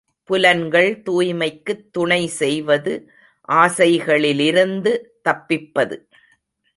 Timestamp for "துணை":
1.91-2.27